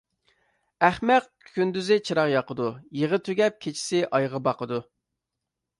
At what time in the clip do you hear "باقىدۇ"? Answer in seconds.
4.51-4.83